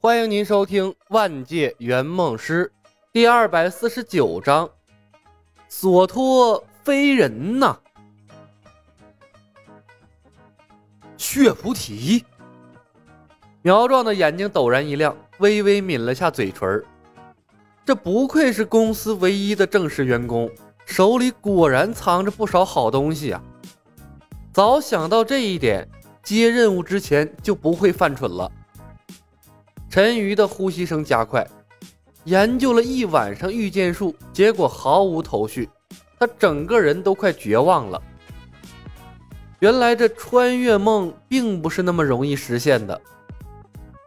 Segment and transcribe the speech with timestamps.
[0.00, 2.70] 欢迎您收听《万界圆梦师》
[3.12, 4.70] 第二百四十九章：
[5.68, 7.76] 索托非人呐！
[11.16, 12.24] 血菩提，
[13.60, 16.80] 苗壮的眼睛陡然一亮，微微抿了下嘴唇。
[17.84, 20.48] 这不愧是公司唯一的正式员工，
[20.86, 23.42] 手里果然藏着不少好东西啊！
[24.52, 25.88] 早想到这一点，
[26.22, 28.48] 接任务之前就不会犯蠢了。
[29.90, 31.46] 陈瑜的呼吸声加快，
[32.24, 35.68] 研究了一晚上御剑术，结果毫无头绪，
[36.18, 38.00] 他整个人都快绝望了。
[39.60, 43.00] 原来这穿越梦并不是那么容易实现的，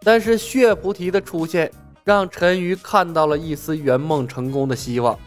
[0.03, 1.70] 但是血菩提的出现
[2.03, 5.17] 让陈瑜看到了一丝圆梦成功的希望。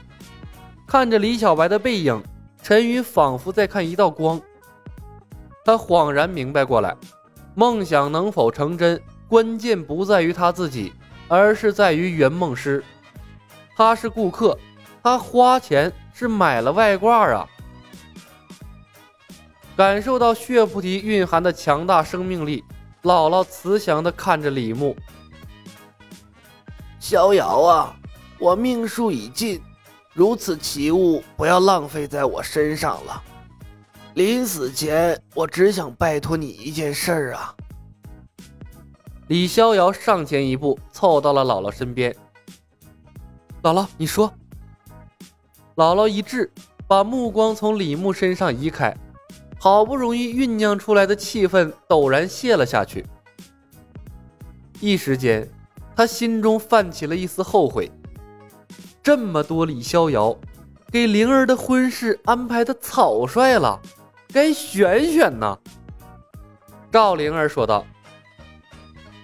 [0.86, 2.22] 看着李小白的背影，
[2.62, 4.40] 陈瑜仿佛在看一道光，
[5.64, 6.96] 他恍然明白过来，
[7.56, 9.02] 梦想能否成真。
[9.28, 10.92] 关键不在于他自己，
[11.28, 12.84] 而是在于圆梦师。
[13.76, 14.56] 他是顾客，
[15.02, 17.48] 他花钱是买了外挂啊！
[19.76, 22.62] 感受到血菩提蕴含的强大生命力，
[23.02, 24.96] 姥姥慈祥地看着李牧
[27.00, 27.96] ：“逍遥啊，
[28.38, 29.60] 我命数已尽，
[30.12, 33.20] 如此奇物不要浪费在我身上了。
[34.14, 37.52] 临死前，我只想拜托你一件事儿啊。”
[39.34, 42.14] 李逍遥上前一步，凑到了姥姥身边。
[43.64, 44.32] 姥姥，你说。
[45.74, 46.48] 姥姥一滞，
[46.86, 48.96] 把目光从李牧身上移开，
[49.58, 53.04] 好不容易酝酿出来的气氛陡然泄了下去。
[54.78, 55.50] 一时间，
[55.96, 57.90] 他心中泛起了一丝后悔。
[59.02, 60.38] 这么多李逍遥，
[60.92, 63.82] 给灵儿的婚事安排的草率了，
[64.32, 65.58] 该选选呐。
[66.92, 67.84] 赵灵儿说道。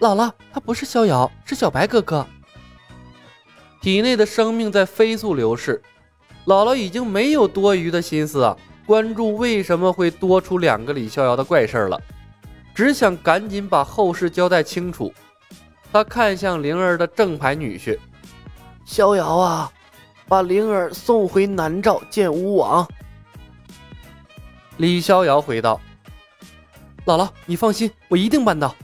[0.01, 2.27] 姥姥，他不是逍遥，是小白哥哥。
[3.83, 5.81] 体内的生命在飞速流逝，
[6.47, 8.57] 姥姥已经没有多余的心思啊，
[8.87, 12.01] 关注为什么会多出两个李逍遥的怪事了，
[12.75, 15.13] 只想赶紧把后事交代清楚。
[15.93, 17.99] 他看向灵儿的正牌女婿，
[18.87, 19.71] 逍遥啊，
[20.27, 22.89] 把灵儿送回南诏见巫王。
[24.79, 25.79] 李逍遥回道
[27.05, 28.75] ：“姥姥，你放心，我一定办到。”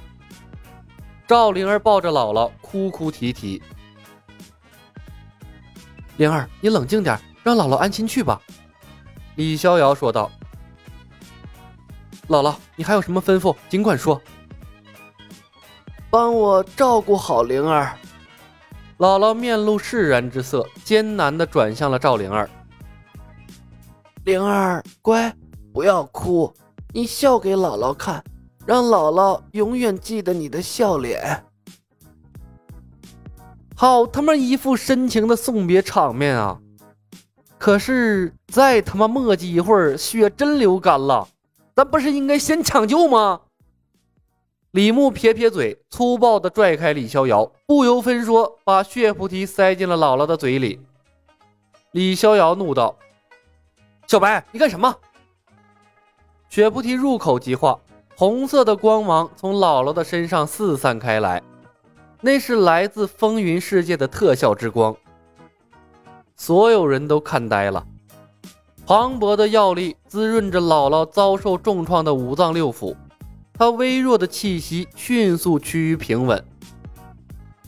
[1.27, 3.61] 赵灵儿抱着姥姥，哭哭啼啼。
[6.19, 8.41] 灵儿，你冷静点，让姥姥安心去吧。”
[9.35, 10.31] 李逍遥说道。
[12.29, 14.21] “姥姥，你还有什么吩咐，尽管说。
[16.09, 17.93] 帮我照顾好灵儿。”
[18.99, 22.49] 姥姥面露释然之色，艰难的转向了赵灵儿。
[24.25, 25.35] “灵儿，乖，
[25.73, 26.55] 不要哭，
[26.95, 28.23] 你笑给姥姥看。”
[28.67, 31.45] 让姥姥永远记得你的笑脸。
[33.77, 36.59] 好他妈一副深情的送别场面啊！
[37.59, 41.29] 可是再他妈磨叽一会儿，血真流干了，
[41.75, 43.43] 咱不是应该先抢救吗？
[44.73, 50.81] 李牧撇撇嘴，粗暴的拽开李逍遥，不由分说把血菩提塞进了姥姥的嘴里。
[51.93, 52.99] 李逍遥怒道
[54.07, 54.95] ：“小白，你干什么？”
[56.51, 57.79] 血菩提入口即化。
[58.19, 61.43] 红色的光芒从姥姥的身上四散开来，
[62.23, 64.97] 那是来自风云世界的特效之光。
[66.35, 67.87] 所有人都看呆了，
[68.87, 72.97] 磅礴的药力滋润着姥姥遭受重创的五脏六腑，
[73.53, 76.43] 她微弱的气息迅速趋于平稳。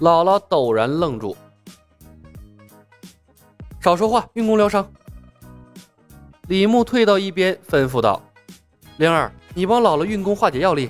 [0.00, 1.36] 姥姥陡然愣住，
[3.80, 4.90] 少说话，运功疗伤。
[6.46, 8.22] 李牧退到一边，吩咐道
[8.96, 10.88] ：“灵儿。”你帮姥姥运功化解药力，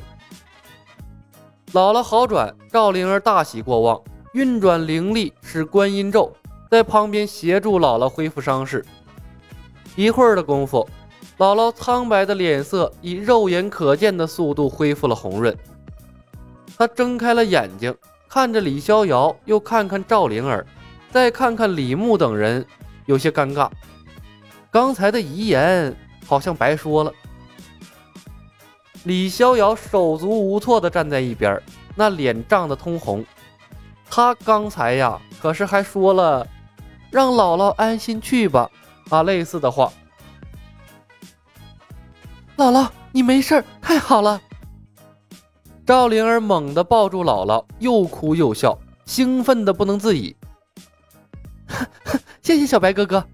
[1.72, 3.98] 姥姥好转，赵灵儿大喜过望，
[4.34, 6.30] 运转灵力使观音咒，
[6.70, 8.84] 在旁边协助姥姥恢复伤势。
[9.96, 10.86] 一会儿的功夫，
[11.38, 15.56] 姥姥苍白的脸色以肉眼可见的速度恢复了红润。
[16.76, 17.96] 她睁开了眼睛，
[18.28, 20.66] 看着李逍遥，又看看赵灵儿，
[21.10, 22.66] 再看看李牧等人，
[23.06, 23.70] 有些尴尬。
[24.70, 27.10] 刚才的遗言好像白说了。
[29.04, 31.60] 李逍遥手足无措地站在一边，
[31.94, 33.24] 那脸涨得通红。
[34.10, 36.46] 他刚才呀，可是还说了
[37.10, 38.70] “让姥姥安心去吧”
[39.10, 39.92] 啊类似的话。
[42.56, 44.40] 姥姥，你没事，太好了！
[45.86, 50.36] 赵灵儿猛地抱住姥姥，又哭又笑，兴奋的不能自已。
[52.42, 53.24] 谢谢小白哥哥。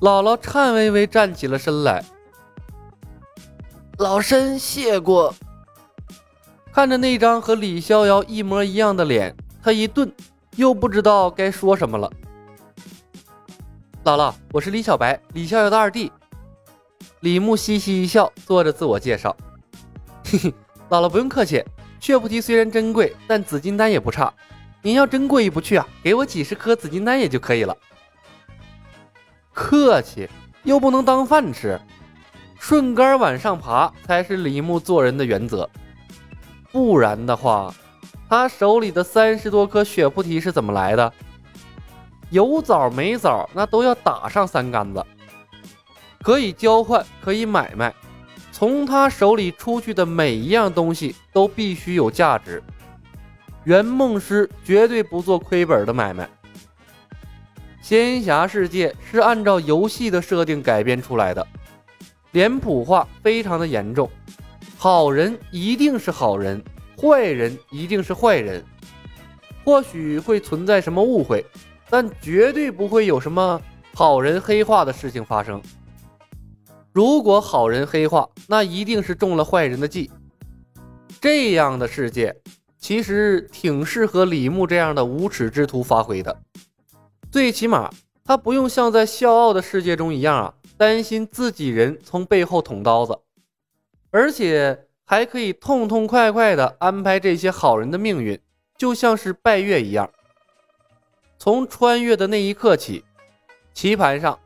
[0.00, 2.04] 姥姥颤巍巍站起了身来。
[4.00, 5.34] 老身谢过。
[6.72, 10.10] 看着那张和李逍遥一模一样的脸，他一顿，
[10.56, 12.10] 又不知道该说什么了。
[14.04, 16.10] 姥姥，我是李小白，李逍遥的二弟。
[17.20, 19.36] 李牧嘻嘻一笑，做着自我介绍。
[20.24, 20.54] 嘿嘿，
[20.88, 21.62] 姥姥不用客气，
[22.00, 24.32] 血菩提虽然珍贵，但紫金丹也不差。
[24.80, 27.76] 您要真过意不去啊，给我几十颗紫金丹也就可以了。
[29.52, 30.26] 客气
[30.62, 31.78] 又不能当饭吃，
[32.60, 35.68] 顺杆往上爬才是李牧做人的原则。
[36.70, 37.74] 不然的话，
[38.28, 41.10] 他手里的三十多颗血菩提是怎么来的？
[42.28, 45.04] 有枣没枣，那都要打上三竿子。
[46.22, 47.92] 可以交换，可以买卖，
[48.52, 52.62] 从他手里出去的每一样东西都必须有价值。
[53.64, 56.28] 圆梦师绝对不做亏本的买卖。
[57.80, 61.44] 仙侠世界是按照游戏的设定改编出来的，
[62.32, 64.10] 脸谱化非常的严重。
[64.76, 66.62] 好人一定是好人，
[66.96, 68.64] 坏人一定是坏人。
[69.64, 71.44] 或许会存在什么误会，
[71.88, 73.60] 但绝对不会有什么
[73.94, 75.60] 好人黑化的事情发生。
[76.92, 80.10] 如果好人黑化，那一定是中了坏人的计。
[81.20, 82.34] 这样的世界
[82.78, 86.34] 其实挺适合李牧这样的无耻之徒发挥的。
[87.30, 87.90] 最起码
[88.24, 93.18] 他不用像在笑傲的世界中一样啊，担心自己人从背后捅刀子，
[94.10, 98.40] 而且还可以痛痛快快的安排这些好人的命运，
[98.78, 100.10] 就像是拜月一样。
[101.38, 103.04] 从穿越的那一刻起，
[103.74, 104.38] 棋盘上。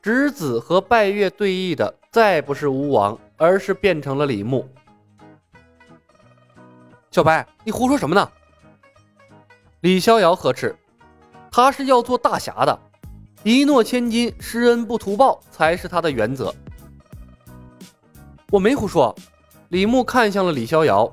[0.00, 4.66] 直子和拜月对弈的再不是吴王，而是变成了李牧。
[7.10, 8.30] 小白，你胡说什么呢？
[9.80, 10.76] 李逍遥呵斥
[11.50, 12.80] ：“他是要做大侠的，
[13.42, 16.54] 一诺千金，施恩不图报才是他的原则。”
[18.50, 19.14] 我没胡说。
[19.68, 21.10] 李牧看向了李逍遥：“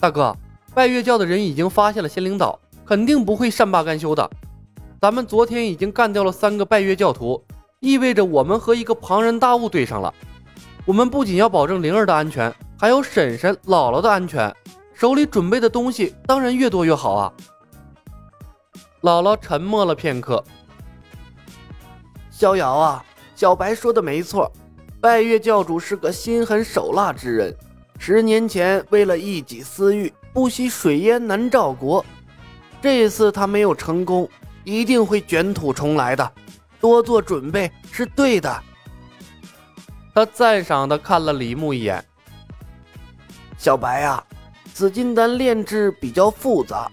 [0.00, 0.36] 大哥，
[0.74, 4.28] 拜月教的人已经发现了仙灵岛，肯定不会善罢甘休的。
[5.00, 7.42] 咱们昨天已经干掉了三个拜月教徒。”
[7.78, 10.12] 意味着我们和一个庞然大物对上了。
[10.86, 14.52] 我们不仅要保证灵儿的安全，还有婶婶、姥姥的安全。
[14.94, 17.32] 手里准备的东西当然越多越好啊。
[19.02, 20.42] 姥姥沉默了片刻。
[22.38, 23.02] 逍遥啊，
[23.34, 24.52] 小白说的没错，
[25.00, 27.56] 拜月教主是个心狠手辣之人。
[27.98, 32.04] 十年前为了一己私欲，不惜水淹南诏国。
[32.82, 34.28] 这次他没有成功，
[34.64, 36.30] 一定会卷土重来的。
[36.78, 38.62] 多做准备是对的。
[40.14, 42.04] 他赞赏的看了李牧一眼。
[43.56, 44.22] 小白啊，
[44.74, 46.90] 紫金丹炼制比较复杂，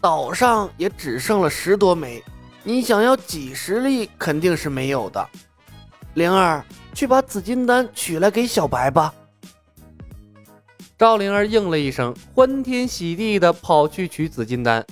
[0.00, 2.22] 岛上也只剩了十多枚，
[2.68, 5.24] 你想要几十粒肯定是没有的。
[6.14, 9.14] 灵儿，去把紫金丹取来给小白吧。
[10.98, 14.84] 赵灵儿应了一声，欢天喜地的跑去取紫金丹。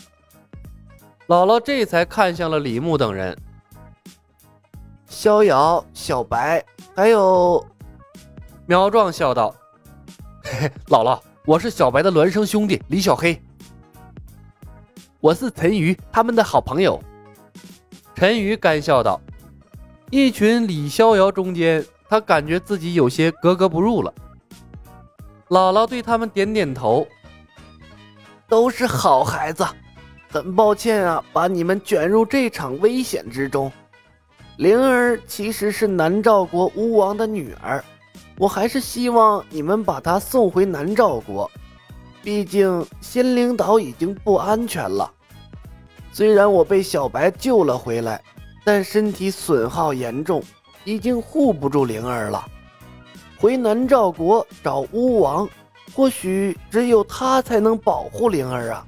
[1.26, 3.36] 姥姥这才看向了李牧等人。
[5.08, 7.66] 逍遥、小白，还有
[8.66, 9.52] 苗壮笑道
[10.44, 13.42] ：“嘿嘿，姥姥，我是小白的孪生兄弟李小黑，
[15.18, 17.02] 我是陈鱼，他们的好朋友。”
[18.14, 19.20] 陈鱼干笑道
[20.11, 24.14] ：“一群李逍遥中间，他感觉自己有些格格不入了。”
[25.50, 27.06] 姥姥对他们点点头
[28.48, 29.67] ：“都是好孩子，
[30.31, 33.70] 很抱歉啊，把你们卷入这场危险之中。”
[34.58, 37.84] 灵儿其实是南诏国巫王的女儿，
[38.38, 41.50] 我还是希望你们把她送回南诏国。
[42.22, 45.10] 毕竟仙灵岛已经不安全了。
[46.14, 48.22] 虽然我被小白救了回来，
[48.62, 50.40] 但身体损耗严重，
[50.84, 52.48] 已经护不住灵儿了。
[53.36, 55.48] 回南诏国找巫王，
[55.92, 58.86] 或许只有他才能保护灵儿啊。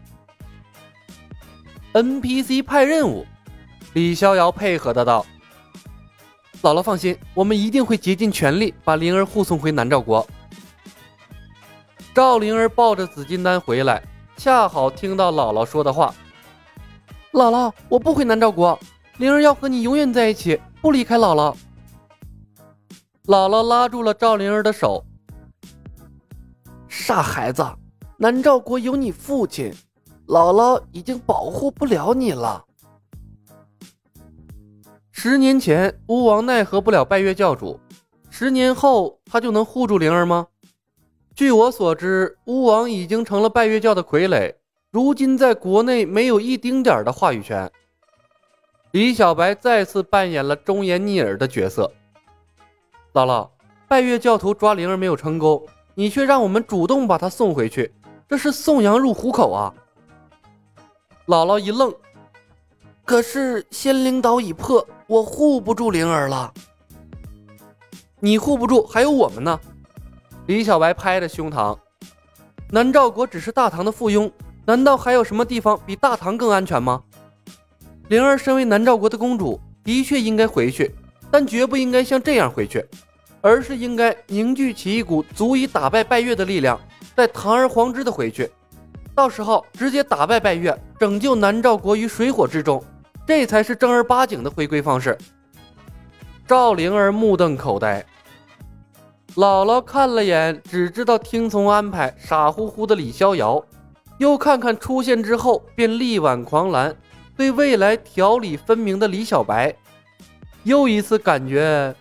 [1.95, 3.27] NPC 派任务，
[3.95, 5.27] 李逍遥配合的道。
[6.63, 10.25] 姥姥放心，我们一定会竭尽全力把灵儿护送回南诏国。
[12.15, 14.01] 赵灵儿抱着紫金丹回来，
[14.37, 16.15] 恰好听到姥姥说的话
[17.37, 18.79] ：“姥姥，我不回南诏国，
[19.19, 21.55] 灵儿要和你永远在一起，不离开姥姥。”
[23.29, 25.05] 姥姥拉住了赵灵儿的手
[26.89, 27.63] ：“傻孩子，
[28.17, 29.71] 南诏国有你父亲，
[30.29, 32.65] 姥姥已经保护不了你了。”
[35.13, 37.79] 十年前，巫王奈何不了拜月教主，
[38.31, 40.47] 十年后他就能护住灵儿吗？
[41.35, 44.55] 据我所知，巫王已经成了拜月教的傀儡，
[44.97, 47.71] 如今在国内没有一丁点儿的话语权。
[48.93, 51.93] 李小白再次扮演了忠言逆耳的角色。
[53.13, 53.47] 姥姥，
[53.87, 55.63] 拜月教徒抓灵儿没有成功，
[55.95, 57.93] 你却让我们主动把他送回去，
[58.27, 59.75] 这是送羊入虎口啊！
[61.27, 61.95] 姥姥一愣，
[63.05, 66.51] 可是仙灵岛已破，我护不住灵儿了。
[68.19, 69.61] 你护不住，还有我们呢！
[70.47, 71.79] 李小白拍着胸膛，
[72.71, 74.33] 南诏国只是大唐的附庸，
[74.67, 77.01] 难道还有什么地方比大唐更安全吗？
[78.09, 80.93] 灵儿身为南诏国的公主，的确应该回去，
[81.31, 82.85] 但绝不应该像这样回去，
[83.41, 86.81] 而是应该凝聚起一股足以打败拜月的力量，
[87.15, 88.51] 再堂而皇之的回去。
[89.15, 92.83] 到时候直接打败拜月，拯救南诏国于水火之中，
[93.25, 95.17] 这才是正儿八经的回归方式。
[96.45, 98.05] 赵灵儿目瞪口呆。
[99.37, 103.63] 姥姥看了眼只知道听从安排、傻乎乎的李逍遥，
[104.19, 106.97] 又看看出现之后便力挽狂澜、
[107.37, 109.75] 对未来条理分明的李小白，
[110.65, 111.95] 又一次感觉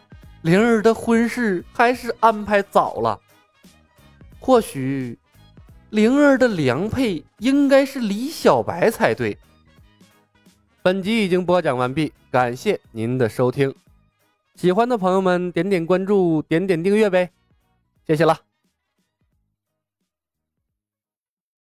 [0.43, 3.19] 灵儿的婚事还是安排早了。
[4.39, 5.17] 或许
[5.89, 9.37] 灵儿的良配应该是李小白才对。
[10.81, 13.73] 本集已经播讲完毕，感谢您的收听。
[14.55, 17.31] 喜欢的朋友们，点点关注，点点订阅呗，
[18.05, 18.54] 谢谢了。